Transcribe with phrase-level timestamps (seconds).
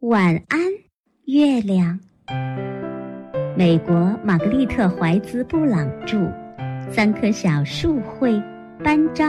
[0.00, 0.58] 晚安，
[1.26, 2.00] 月亮。
[3.54, 3.94] 美国
[4.24, 6.32] 玛格丽特·怀兹·布朗著，
[6.90, 8.32] 三棵小树绘，
[8.82, 9.26] 班昭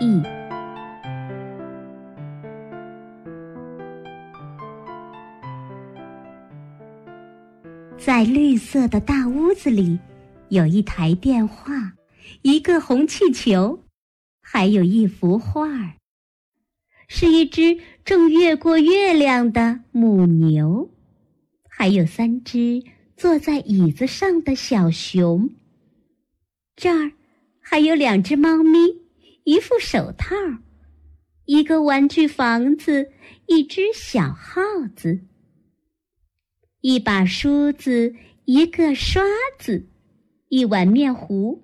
[0.00, 0.22] 译。
[7.98, 9.98] 在绿色的大屋子里，
[10.48, 11.92] 有一台电话，
[12.40, 13.78] 一个红气球，
[14.40, 15.92] 还有一幅画儿。
[17.10, 20.90] 是一只正越过月亮的母牛，
[21.66, 22.82] 还有三只
[23.16, 25.48] 坐在椅子上的小熊。
[26.76, 27.10] 这儿
[27.60, 28.78] 还有两只猫咪，
[29.44, 30.36] 一副手套，
[31.46, 33.10] 一个玩具房子，
[33.46, 34.60] 一只小耗
[34.94, 35.18] 子，
[36.82, 39.22] 一把梳子，一个刷
[39.58, 39.88] 子，
[40.50, 41.62] 一碗面糊，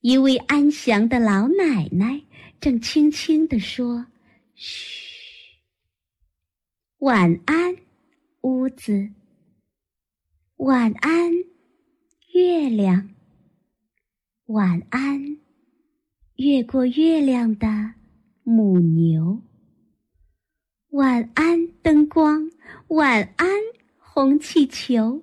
[0.00, 2.22] 一位安详的老奶奶。
[2.60, 4.06] 正轻轻地说
[4.54, 5.58] ：“嘘，
[6.98, 7.76] 晚安，
[8.40, 9.10] 屋子。
[10.56, 11.32] 晚安，
[12.32, 13.10] 月亮。
[14.46, 15.38] 晚安，
[16.36, 17.66] 越过月亮的
[18.42, 19.42] 母牛。
[20.90, 22.50] 晚安，灯光。
[22.88, 23.48] 晚安，
[23.98, 25.22] 红气球。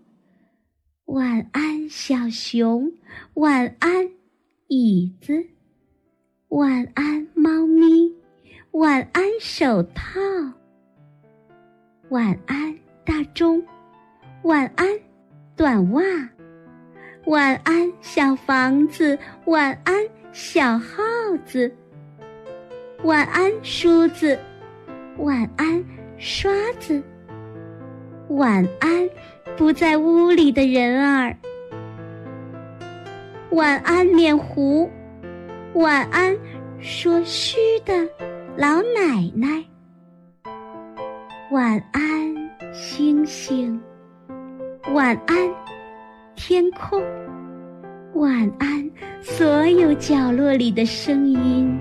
[1.06, 2.92] 晚安，小熊。
[3.34, 4.12] 晚安，
[4.68, 5.50] 椅子。”
[6.54, 8.14] 晚安，猫咪。
[8.74, 10.20] 晚安，手套。
[12.10, 13.60] 晚安，大钟。
[14.44, 14.88] 晚安，
[15.56, 16.04] 短袜。
[17.26, 19.18] 晚安，小房子。
[19.46, 19.96] 晚安，
[20.32, 21.02] 小耗
[21.44, 21.74] 子。
[23.02, 24.38] 晚安，梳子。
[25.18, 25.84] 晚安，
[26.20, 27.02] 刷子。
[28.30, 29.10] 晚安，
[29.58, 31.36] 不在屋里的人儿。
[33.50, 34.88] 晚安，面糊。
[35.76, 36.38] 晚安，
[36.80, 37.94] 说虚的
[38.56, 39.64] 老奶奶。
[41.52, 42.02] 晚安，
[42.72, 43.82] 星星。
[44.94, 45.36] 晚安，
[46.36, 47.02] 天空。
[48.14, 51.76] 晚安，所有角落里的声音。